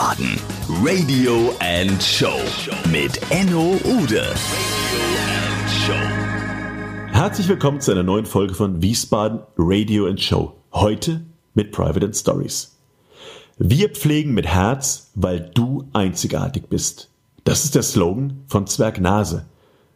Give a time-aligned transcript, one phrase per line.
[0.00, 0.40] Wiesbaden.
[0.82, 2.40] Radio and Show
[2.90, 4.24] mit Enno Ude.
[7.12, 10.54] Herzlich willkommen zu einer neuen Folge von Wiesbaden Radio and Show.
[10.72, 11.20] Heute
[11.52, 12.78] mit Private and Stories.
[13.58, 17.10] Wir pflegen mit Herz, weil du einzigartig bist.
[17.44, 19.44] Das ist der Slogan von Zwerg Nase.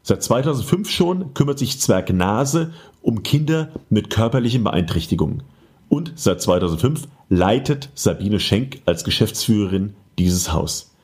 [0.03, 5.45] Seit 2005 schon kümmert sich Zwerg Nase um Kinder mit körperlichen Beeinträchtigungen.
[5.89, 10.95] Und seit 2005 leitet Sabine Schenk als Geschäftsführerin dieses Haus.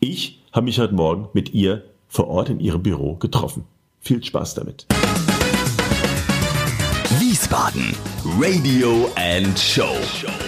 [0.00, 3.64] Ich habe mich heute Morgen mit ihr vor Ort in ihrem Büro getroffen.
[4.00, 4.86] Viel Spaß damit.
[7.18, 7.94] Wiesbaden.
[8.40, 9.94] Radio and Show.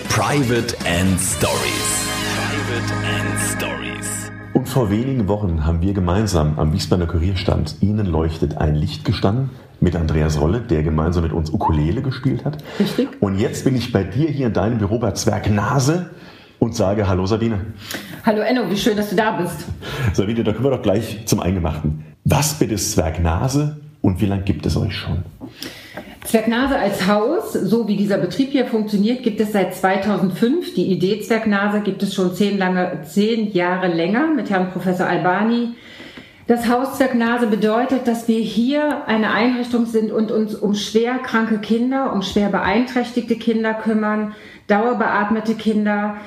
[0.08, 2.06] Private and Stories.
[2.34, 4.30] Private and Stories.
[4.54, 9.50] Und vor wenigen Wochen haben wir gemeinsam am Wiesbadener Kurierstand Ihnen leuchtet ein Licht gestanden
[9.80, 12.58] mit Andreas Rolle, der gemeinsam mit uns Ukulele gespielt hat.
[12.80, 13.08] Richtig.
[13.20, 16.10] Und jetzt bin ich bei dir hier in deinem Büro bei Zwerg Nase
[16.58, 17.60] und sage Hallo Sabine.
[18.24, 19.66] Hallo Enno, wie schön, dass du da bist.
[20.14, 22.04] Sabine, da kommen wir doch gleich zum Eingemachten.
[22.24, 25.22] Was bitte ist Zwerg Nase und wie lange gibt es euch schon?
[26.24, 30.74] Zwergnase als Haus, so wie dieser Betrieb hier funktioniert, gibt es seit 2005.
[30.74, 35.68] Die Idee Zwergnase gibt es schon zehn, lange, zehn Jahre länger mit Herrn Professor Albani.
[36.48, 41.58] Das Haus Zwergnase bedeutet, dass wir hier eine Einrichtung sind und uns um schwer kranke
[41.58, 44.32] Kinder, um schwer beeinträchtigte Kinder kümmern,
[44.68, 46.18] dauerbeatmete Kinder.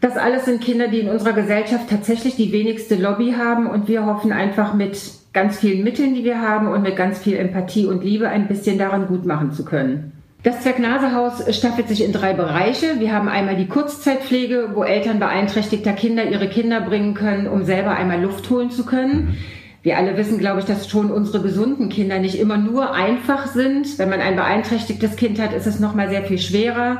[0.00, 4.06] Das alles sind Kinder, die in unserer Gesellschaft tatsächlich die wenigste Lobby haben und wir
[4.06, 4.98] hoffen einfach mit
[5.32, 8.76] ganz vielen Mitteln, die wir haben und mit ganz viel Empathie und Liebe ein bisschen
[8.76, 10.10] daran gut machen zu können.
[10.42, 12.98] Das Zwergnasehaus staffelt sich in drei Bereiche.
[12.98, 17.90] Wir haben einmal die Kurzzeitpflege, wo Eltern beeinträchtigter Kinder ihre Kinder bringen können, um selber
[17.90, 19.36] einmal Luft holen zu können.
[19.82, 23.98] Wir alle wissen, glaube ich, dass schon unsere gesunden Kinder nicht immer nur einfach sind.
[23.98, 26.98] Wenn man ein beeinträchtigtes Kind hat, ist es noch mal sehr viel schwerer.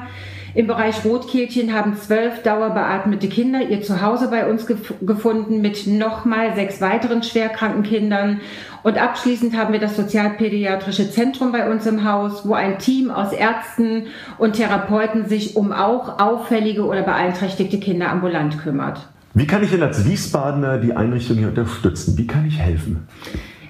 [0.54, 6.54] Im Bereich Rotkehlchen haben zwölf dauerbeatmete Kinder ihr Zuhause bei uns gef gefunden mit nochmal
[6.54, 8.40] sechs weiteren schwerkranken Kindern.
[8.82, 13.32] Und abschließend haben wir das Sozialpädiatrische Zentrum bei uns im Haus, wo ein Team aus
[13.32, 14.06] Ärzten
[14.38, 19.06] und Therapeuten sich um auch auffällige oder beeinträchtigte Kinder ambulant kümmert.
[19.32, 22.18] Wie kann ich denn als Wiesbadener die Einrichtung hier unterstützen?
[22.18, 23.06] Wie kann ich helfen?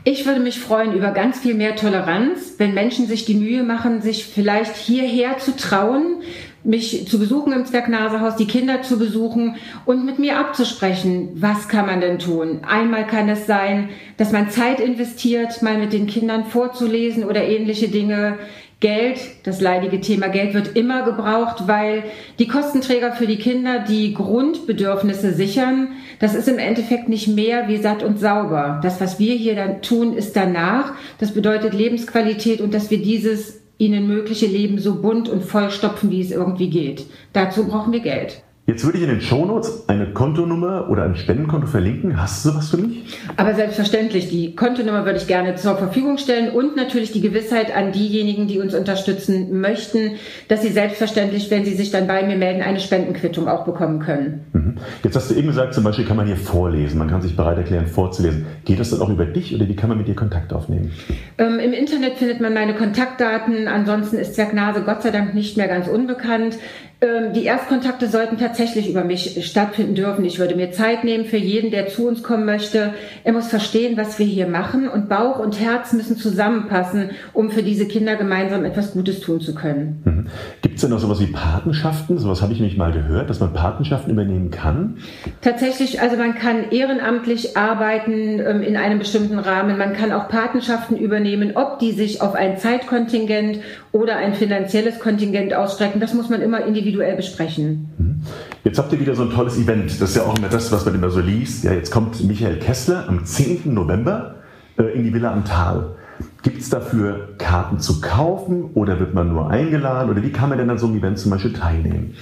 [0.04, 4.00] Ich würde mich freuen über ganz viel mehr Toleranz, wenn Menschen sich die Mühe machen,
[4.00, 6.22] sich vielleicht hierher zu trauen,
[6.64, 11.84] mich zu besuchen im Zwergnasehaus, die Kinder zu besuchen und mit mir abzusprechen, was kann
[11.84, 12.60] man denn tun.
[12.66, 17.88] Einmal kann es sein, dass man Zeit investiert, mal mit den Kindern vorzulesen oder ähnliche
[17.88, 18.38] Dinge.
[18.80, 22.04] Geld, das leidige Thema Geld wird immer gebraucht, weil
[22.38, 25.88] die Kostenträger für die Kinder die Grundbedürfnisse sichern.
[26.18, 28.80] Das ist im Endeffekt nicht mehr wie satt und sauber.
[28.82, 30.94] Das, was wir hier dann tun, ist danach.
[31.18, 36.22] Das bedeutet Lebensqualität und dass wir dieses ihnen mögliche Leben so bunt und vollstopfen, wie
[36.22, 37.04] es irgendwie geht.
[37.34, 38.42] Dazu brauchen wir Geld.
[38.70, 42.22] Jetzt würde ich in den Shownotes eine Kontonummer oder ein Spendenkonto verlinken.
[42.22, 43.18] Hast du sowas für mich?
[43.36, 47.90] Aber selbstverständlich, die Kontonummer würde ich gerne zur Verfügung stellen und natürlich die Gewissheit an
[47.90, 50.12] diejenigen, die uns unterstützen möchten,
[50.46, 54.44] dass sie selbstverständlich, wenn sie sich dann bei mir melden, eine Spendenquittung auch bekommen können.
[54.52, 54.76] Mhm.
[55.02, 57.56] Jetzt hast du eben gesagt, zum Beispiel kann man hier vorlesen, man kann sich bereit
[57.56, 58.46] erklären, vorzulesen.
[58.64, 60.92] Geht das dann auch über dich oder wie kann man mit dir Kontakt aufnehmen?
[61.38, 63.66] Ähm, Im Internet findet man meine Kontaktdaten.
[63.66, 66.56] Ansonsten ist Zwergnase Gott sei Dank nicht mehr ganz unbekannt.
[67.02, 70.22] Ähm, die Erstkontakte sollten tatsächlich über mich stattfinden dürfen.
[70.26, 72.92] Ich würde mir Zeit nehmen für jeden, der zu uns kommen möchte.
[73.24, 77.62] Er muss verstehen, was wir hier machen und Bauch und Herz müssen zusammenpassen, um für
[77.62, 80.02] diese Kinder gemeinsam etwas Gutes tun zu können.
[80.04, 80.26] Mhm.
[80.60, 82.18] Gibt es denn noch sowas wie Patenschaften?
[82.18, 84.98] Sowas habe ich nämlich mal gehört, dass man Patenschaften übernehmen kann.
[85.40, 89.78] Tatsächlich, also man kann ehrenamtlich arbeiten ähm, in einem bestimmten Rahmen.
[89.78, 93.60] Man kann auch Patenschaften übernehmen, ob die sich auf ein Zeitkontingent
[93.92, 95.98] oder ein finanzielles Kontingent ausstrecken.
[95.98, 97.88] Das muss man immer individuell individuell besprechen.
[97.98, 98.22] Mhm.
[98.64, 99.90] Jetzt habt ihr wieder so ein tolles Event.
[100.00, 101.64] Das ist ja auch immer das, was man immer so liest.
[101.64, 103.72] Ja, jetzt kommt Michael Kessler am 10.
[103.72, 104.36] November
[104.76, 105.96] äh, in die Villa am Tal.
[106.42, 110.10] Gibt es dafür Karten zu kaufen oder wird man nur eingeladen?
[110.10, 112.14] Oder wie kann man denn an so einem Event zum Beispiel teilnehmen?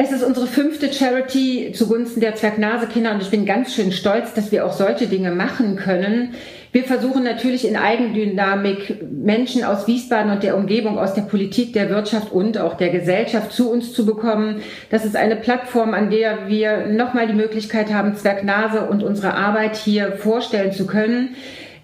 [0.00, 4.52] Es ist unsere fünfte Charity zugunsten der Zwergnase-Kinder und ich bin ganz schön stolz, dass
[4.52, 6.36] wir auch solche Dinge machen können.
[6.70, 11.90] Wir versuchen natürlich in Eigendynamik Menschen aus Wiesbaden und der Umgebung, aus der Politik, der
[11.90, 14.62] Wirtschaft und auch der Gesellschaft zu uns zu bekommen.
[14.88, 19.74] Das ist eine Plattform, an der wir nochmal die Möglichkeit haben, Zwergnase und unsere Arbeit
[19.74, 21.34] hier vorstellen zu können.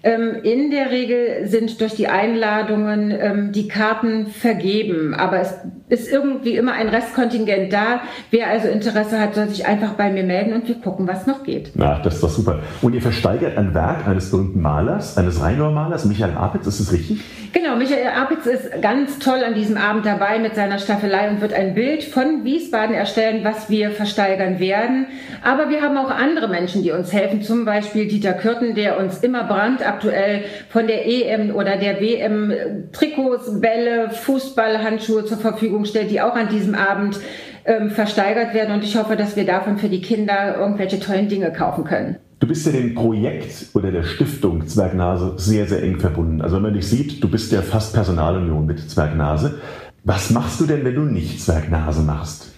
[0.05, 5.55] Ähm, in der Regel sind durch die Einladungen ähm, die Karten vergeben, aber es
[5.87, 8.01] ist irgendwie immer ein Restkontingent da.
[8.31, 11.43] Wer also Interesse hat, soll sich einfach bei mir melden und wir gucken, was noch
[11.43, 11.71] geht.
[11.75, 12.59] Na, das ist doch super.
[12.81, 17.21] Und ihr versteigert ein Werk eines berühmten Malers, eines Rheinauer-Malers, Michael Apitz, ist das richtig?
[17.53, 21.53] Genau, Michael Apitz ist ganz toll an diesem Abend dabei mit seiner Staffelei und wird
[21.53, 25.05] ein Bild von Wiesbaden erstellen, was wir versteigern werden.
[25.43, 29.19] Aber wir haben auch andere Menschen, die uns helfen, zum Beispiel Dieter Kürten, der uns
[29.19, 32.51] immer brandaktuell von der EM oder der WM
[32.91, 37.19] Trikots, Bälle, Fußballhandschuhe zur Verfügung stellt, die auch an diesem Abend
[37.65, 38.73] ähm, versteigert werden.
[38.73, 42.15] Und ich hoffe, dass wir davon für die Kinder irgendwelche tollen Dinge kaufen können.
[42.39, 46.41] Du bist ja dem Projekt oder der Stiftung Zwergnase sehr, sehr eng verbunden.
[46.41, 49.59] Also wenn man dich sieht, du bist ja fast Personalunion mit Zwergnase.
[50.03, 52.53] Was machst du denn, wenn du nicht Zwergnase machst?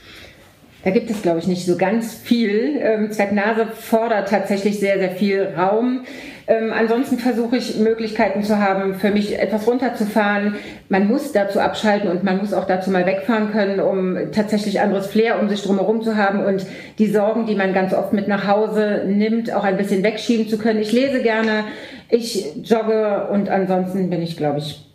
[0.84, 2.78] Da gibt es, glaube ich, nicht so ganz viel.
[2.80, 6.06] Ähm, Zwergnase fordert tatsächlich sehr, sehr viel Raum.
[6.50, 10.56] Ähm, ansonsten versuche ich Möglichkeiten zu haben, für mich etwas runterzufahren.
[10.88, 15.08] Man muss dazu abschalten und man muss auch dazu mal wegfahren können, um tatsächlich anderes
[15.08, 16.66] Flair um sich drumherum zu haben und
[17.00, 20.58] die Sorgen, die man ganz oft mit nach Hause nimmt, auch ein bisschen wegschieben zu
[20.58, 20.80] können.
[20.80, 21.66] Ich lese gerne,
[22.10, 24.90] ich jogge und ansonsten bin ich, glaube ich,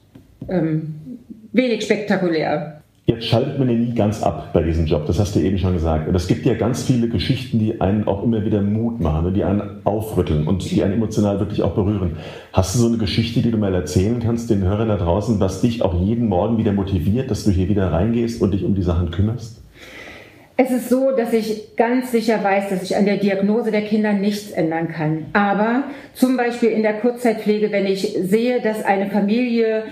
[0.48, 0.94] ähm,
[1.52, 2.81] wenig spektakulär.
[3.12, 5.74] Jetzt schaltet man ja nie ganz ab bei diesem Job, das hast du eben schon
[5.74, 6.08] gesagt.
[6.08, 9.44] Und es gibt ja ganz viele Geschichten, die einen auch immer wieder Mut machen, die
[9.44, 12.16] einen aufrütteln und die einen emotional wirklich auch berühren.
[12.54, 15.60] Hast du so eine Geschichte, die du mal erzählen kannst, den Hörern da draußen, was
[15.60, 18.82] dich auch jeden Morgen wieder motiviert, dass du hier wieder reingehst und dich um die
[18.82, 19.60] Sachen kümmerst?
[20.56, 24.12] Es ist so, dass ich ganz sicher weiß, dass ich an der Diagnose der Kinder
[24.12, 25.26] nichts ändern kann.
[25.32, 25.84] Aber
[26.14, 29.84] zum Beispiel in der Kurzzeitpflege, wenn ich sehe, dass eine Familie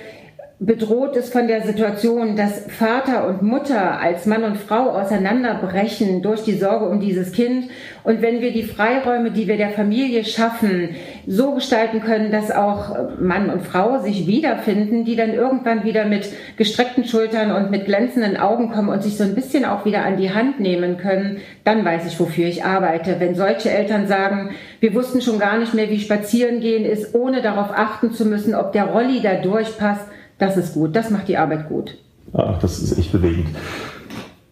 [0.62, 6.42] bedroht ist von der Situation, dass Vater und Mutter als Mann und Frau auseinanderbrechen durch
[6.42, 7.70] die Sorge um dieses Kind.
[8.04, 10.90] Und wenn wir die Freiräume, die wir der Familie schaffen,
[11.26, 16.28] so gestalten können, dass auch Mann und Frau sich wiederfinden, die dann irgendwann wieder mit
[16.58, 20.18] gestreckten Schultern und mit glänzenden Augen kommen und sich so ein bisschen auch wieder an
[20.18, 23.16] die Hand nehmen können, dann weiß ich, wofür ich arbeite.
[23.18, 27.40] Wenn solche Eltern sagen, wir wussten schon gar nicht mehr, wie spazieren gehen ist, ohne
[27.40, 30.04] darauf achten zu müssen, ob der Rolli da durchpasst,
[30.40, 31.96] das ist gut, das macht die Arbeit gut.
[32.32, 33.48] Ach, das ist echt bewegend.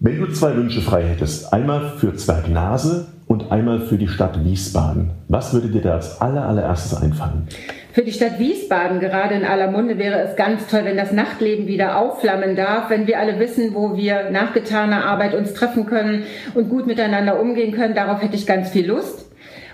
[0.00, 5.11] Wenn du zwei Wünsche frei hättest, einmal für Zwergnase und einmal für die Stadt Wiesbaden,
[5.26, 7.49] was würde dir da als aller, allererstes einfallen?
[7.93, 11.67] Für die Stadt Wiesbaden, gerade in aller Munde, wäre es ganz toll, wenn das Nachtleben
[11.67, 16.23] wieder aufflammen darf, wenn wir alle wissen, wo wir nach getaner Arbeit uns treffen können
[16.55, 17.96] und gut miteinander umgehen können.
[17.96, 19.28] Darauf hätte ich ganz viel Lust.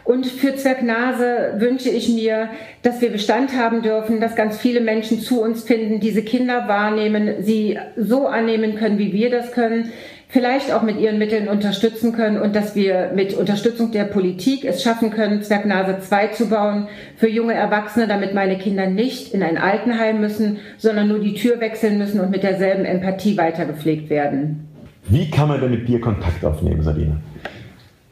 [0.05, 2.51] Und für Zwergnase wünsche ich mir,
[2.83, 7.43] dass wir Bestand haben dürfen, dass ganz viele Menschen zu uns finden, diese Kinder wahrnehmen,
[7.43, 9.93] sie so annehmen können, wie wir das können,
[10.29, 14.83] vielleicht auch mit ihren Mitteln unterstützen können und dass wir mit Unterstützung der Politik es
[14.83, 19.57] schaffen können, Zwergnase 2 zu bauen für junge Erwachsene, damit meine Kinder nicht in ein
[19.57, 24.69] Altenheim müssen, sondern nur die Tür wechseln müssen und mit derselben Empathie weitergepflegt werden.
[25.09, 27.21] Wie kann man denn mit dir Kontakt aufnehmen, Sabine?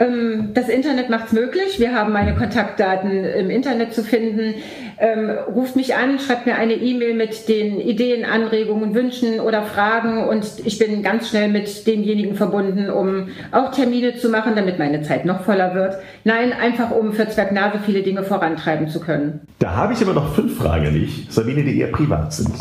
[0.03, 1.79] Ähm, das Internet macht es möglich.
[1.79, 4.55] Wir haben meine Kontaktdaten im Internet zu finden.
[4.99, 10.29] Ähm, ruft mich an, schreibt mir eine E-Mail mit den Ideen, Anregungen, Wünschen oder Fragen
[10.29, 15.03] und ich bin ganz schnell mit demjenigen verbunden, um auch Termine zu machen, damit meine
[15.03, 15.97] Zeit noch voller wird.
[16.25, 19.41] Nein, einfach um für Zwergnase viele Dinge vorantreiben zu können.
[19.59, 22.55] Da habe ich aber noch fünf Fragen an dich, Sabine, die eher privat sind.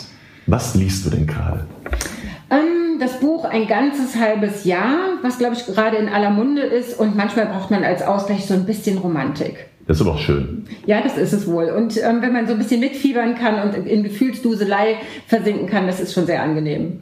[0.48, 1.66] Was liest du denn gerade?
[3.02, 7.16] Das Buch ein ganzes halbes Jahr, was glaube ich gerade in aller Munde ist und
[7.16, 9.66] manchmal braucht man als Ausgleich so ein bisschen Romantik.
[9.88, 10.66] Das ist aber auch schön.
[10.86, 11.72] Ja, das ist es wohl.
[11.72, 16.00] Und ähm, wenn man so ein bisschen mitfiebern kann und in Gefühlsduselei versinken kann, das
[16.00, 17.02] ist schon sehr angenehm.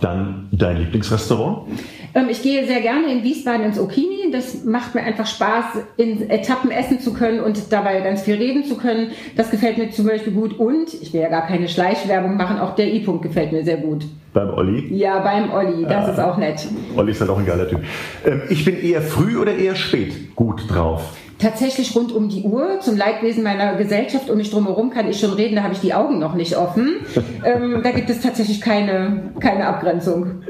[0.00, 1.68] Dann dein Lieblingsrestaurant?
[2.14, 4.30] Ähm, ich gehe sehr gerne in Wiesbaden ins Okini.
[4.32, 5.64] Das macht mir einfach Spaß,
[5.96, 9.10] in Etappen essen zu können und dabei ganz viel reden zu können.
[9.36, 10.58] Das gefällt mir zum Beispiel gut.
[10.58, 14.04] Und ich will ja gar keine Schleichwerbung machen, auch der I-Punkt gefällt mir sehr gut.
[14.32, 14.92] Beim Olli?
[14.94, 15.84] Ja, beim Olli.
[15.84, 16.66] Das äh, ist auch nett.
[16.96, 17.80] Olli ist halt auch ein geiler Typ.
[18.24, 21.14] Ähm, ich bin eher früh oder eher spät gut drauf?
[21.44, 22.80] tatsächlich rund um die Uhr.
[22.80, 25.94] Zum Leidwesen meiner Gesellschaft um mich drumherum kann ich schon reden, da habe ich die
[25.94, 26.96] Augen noch nicht offen.
[27.44, 30.42] ähm, da gibt es tatsächlich keine, keine Abgrenzung.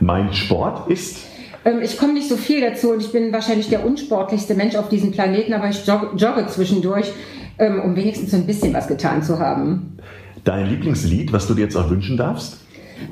[0.00, 1.18] Mein Sport ist?
[1.64, 4.88] Ähm, ich komme nicht so viel dazu und ich bin wahrscheinlich der unsportlichste Mensch auf
[4.88, 7.12] diesem Planeten, aber ich jogge, zwischendurch,
[7.58, 9.98] ähm, um wenigstens so ein bisschen was getan zu haben.
[10.44, 12.58] Dein Lieblingslied, was du dir jetzt auch wünschen darfst?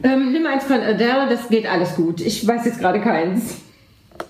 [0.03, 2.21] Ähm, nimm eins von Adele, das geht alles gut.
[2.21, 3.62] Ich weiß jetzt gerade keins.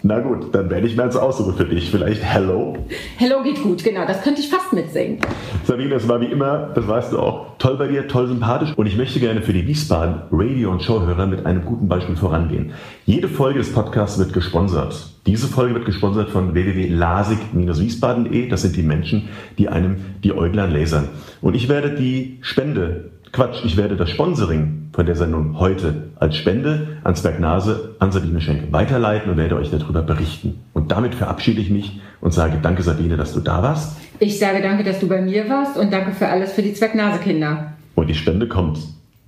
[0.03, 1.91] Na gut, dann werde ich mir als aussuchen für dich.
[1.91, 2.77] Vielleicht Hello?
[3.17, 4.07] Hello geht gut, genau.
[4.07, 5.19] Das könnte ich fast mitsingen.
[5.65, 8.73] Sabine, das war wie immer, das weißt du auch, toll bei dir, toll sympathisch.
[8.77, 12.73] Und ich möchte gerne für die Wiesbaden Radio- und Showhörer mit einem guten Beispiel vorangehen.
[13.07, 15.11] Jede Folge des Podcasts wird gesponsert.
[15.27, 18.49] Diese Folge wird gesponsert von www.lasig-wiesbaden.de.
[18.49, 21.09] Das sind die Menschen, die einem die Äuglein lasern.
[21.41, 26.37] Und ich werde die Spende Quatsch, ich werde das Sponsoring von der Sendung heute als
[26.37, 30.61] Spende ans Bergnase an Sabine Schenk weiterleiten und werde euch darüber berichten.
[30.75, 33.97] Und damit verabschiede ich mich und sage danke Sabine, dass du da warst.
[34.19, 37.73] Ich sage danke, dass du bei mir warst und danke für alles für die Zwergnase-Kinder.
[37.95, 38.79] Und die Spende kommt.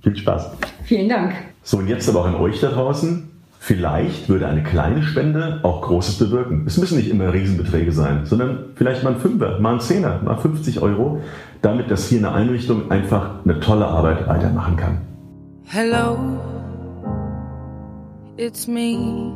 [0.03, 0.51] Viel Spaß.
[0.83, 1.33] Vielen Dank.
[1.63, 3.27] So, und jetzt aber auch an euch da draußen.
[3.65, 6.65] Vielleicht würde eine kleine Spende auch Großes bewirken.
[6.67, 10.37] Es müssen nicht immer Riesenbeträge sein, sondern vielleicht mal ein Fünfer, mal ein Zehner, mal
[10.37, 11.19] 50 Euro,
[11.63, 14.97] damit das hier eine Einrichtung einfach eine tolle Arbeit weitermachen kann.
[15.63, 16.15] Hello,
[18.37, 19.33] it's me.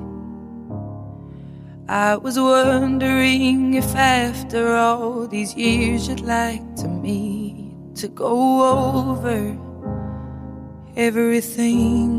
[1.89, 9.57] I was wondering if after all these years you'd like to meet to go over
[10.95, 12.18] everything.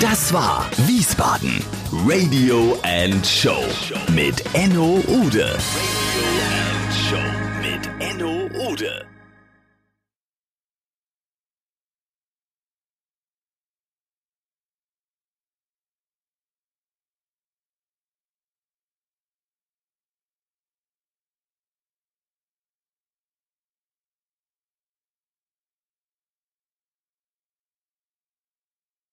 [0.00, 1.60] Das war Wiesbaden
[2.06, 3.64] Radio and Show
[4.14, 5.58] mit Enno Ude.
[5.58, 7.26] Radio and Show
[7.60, 9.04] mit Enno Ude.